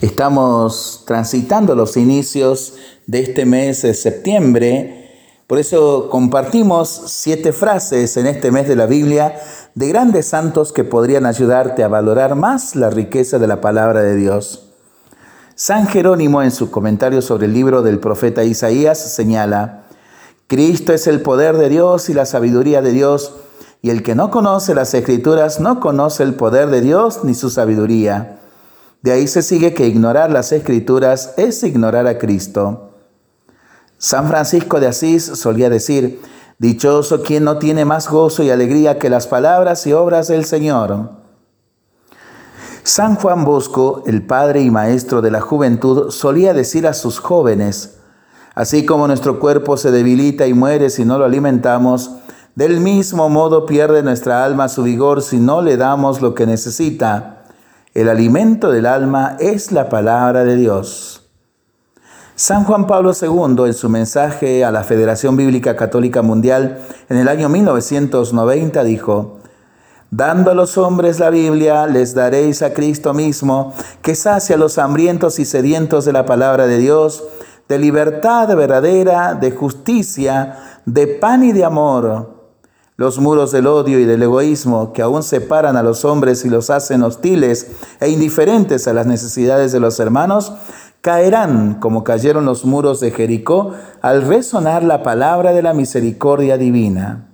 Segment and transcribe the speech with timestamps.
[0.00, 2.74] Estamos transitando los inicios
[3.08, 5.08] de este mes de septiembre,
[5.48, 9.40] por eso compartimos siete frases en este mes de la Biblia
[9.74, 14.14] de grandes santos que podrían ayudarte a valorar más la riqueza de la palabra de
[14.14, 14.68] Dios.
[15.56, 19.86] San Jerónimo en su comentario sobre el libro del profeta Isaías señala,
[20.46, 23.32] Cristo es el poder de Dios y la sabiduría de Dios,
[23.82, 27.50] y el que no conoce las escrituras no conoce el poder de Dios ni su
[27.50, 28.38] sabiduría.
[29.02, 32.90] De ahí se sigue que ignorar las escrituras es ignorar a Cristo.
[33.96, 36.20] San Francisco de Asís solía decir,
[36.58, 41.10] Dichoso quien no tiene más gozo y alegría que las palabras y obras del Señor.
[42.82, 47.98] San Juan Bosco, el padre y maestro de la juventud, solía decir a sus jóvenes,
[48.58, 52.10] Así como nuestro cuerpo se debilita y muere si no lo alimentamos,
[52.56, 57.37] del mismo modo pierde nuestra alma su vigor si no le damos lo que necesita.
[57.98, 61.28] El alimento del alma es la palabra de Dios.
[62.36, 66.78] San Juan Pablo II, en su mensaje a la Federación Bíblica Católica Mundial
[67.08, 69.38] en el año 1990, dijo,
[70.12, 74.78] Dando a los hombres la Biblia, les daréis a Cristo mismo, que sacia a los
[74.78, 77.24] hambrientos y sedientos de la palabra de Dios,
[77.68, 80.56] de libertad verdadera, de justicia,
[80.86, 82.37] de pan y de amor
[82.98, 86.68] los muros del odio y del egoísmo que aún separan a los hombres y los
[86.68, 87.68] hacen hostiles
[88.00, 90.52] e indiferentes a las necesidades de los hermanos,
[91.00, 97.28] caerán como cayeron los muros de Jericó al resonar la palabra de la misericordia divina.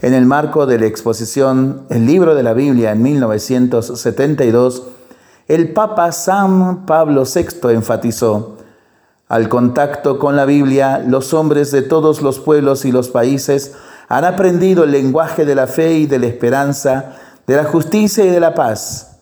[0.00, 4.84] En el marco de la exposición El libro de la Biblia en 1972,
[5.46, 8.56] el Papa San Pablo VI enfatizó,
[9.28, 13.74] al contacto con la Biblia, los hombres de todos los pueblos y los países
[14.08, 18.30] han aprendido el lenguaje de la fe y de la esperanza, de la justicia y
[18.30, 19.20] de la paz.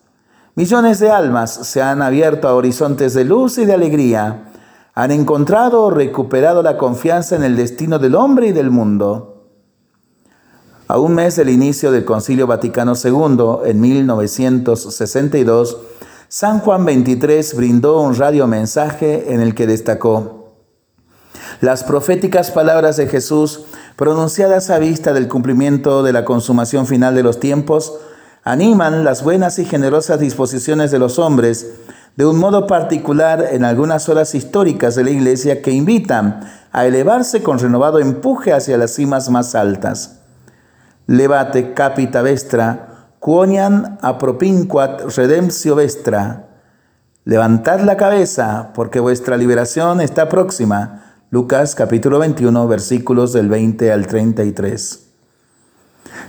[0.55, 4.51] Millones de almas se han abierto a horizontes de luz y de alegría.
[4.93, 9.49] Han encontrado o recuperado la confianza en el destino del hombre y del mundo.
[10.87, 15.77] A un mes del inicio del Concilio Vaticano II, en 1962,
[16.29, 20.45] San Juan XXIII brindó un radiomensaje en el que destacó,
[21.61, 27.23] las proféticas palabras de Jesús pronunciadas a vista del cumplimiento de la consumación final de
[27.23, 27.93] los tiempos,
[28.43, 31.73] animan las buenas y generosas disposiciones de los hombres,
[32.15, 36.41] de un modo particular en algunas horas históricas de la Iglesia que invitan
[36.71, 40.19] a elevarse con renovado empuje hacia las cimas más altas.
[41.07, 46.47] Levate capita vestra, quonian apropinquat redemptio vestra.
[47.25, 51.04] Levantad la cabeza, porque vuestra liberación está próxima.
[51.35, 55.07] Lucas capítulo 21 versículos del 20 al 33.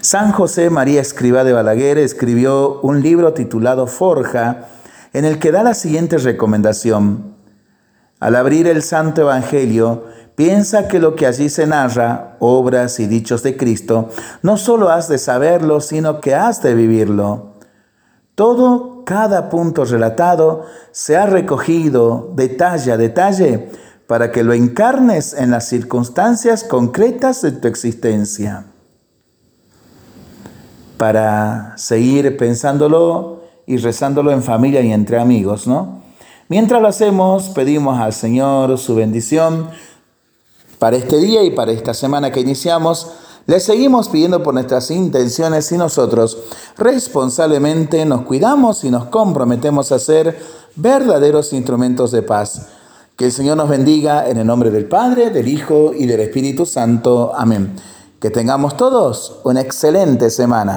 [0.00, 4.66] San José María Escriba de Balaguer escribió un libro titulado Forja,
[5.12, 7.36] en el que da la siguiente recomendación.
[8.18, 13.44] Al abrir el Santo Evangelio, piensa que lo que allí se narra, obras y dichos
[13.44, 14.10] de Cristo,
[14.42, 17.52] no solo has de saberlo, sino que has de vivirlo.
[18.34, 23.70] Todo, cada punto relatado, se ha recogido detalle a detalle
[24.06, 28.66] para que lo encarnes en las circunstancias concretas de tu existencia.
[30.96, 36.02] Para seguir pensándolo y rezándolo en familia y entre amigos, ¿no?
[36.48, 39.68] Mientras lo hacemos, pedimos al Señor su bendición
[40.78, 43.10] para este día y para esta semana que iniciamos.
[43.46, 46.38] Le seguimos pidiendo por nuestras intenciones y nosotros
[46.76, 50.40] responsablemente nos cuidamos y nos comprometemos a ser
[50.76, 52.68] verdaderos instrumentos de paz
[53.16, 56.66] que el Señor nos bendiga en el nombre del Padre, del Hijo y del Espíritu
[56.66, 57.32] Santo.
[57.34, 57.74] Amén.
[58.20, 60.74] Que tengamos todos una excelente semana.